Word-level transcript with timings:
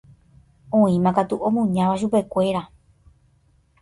Oĩmakatu 0.79 1.35
omuñáva 1.47 1.95
chupekuéra. 2.01 2.61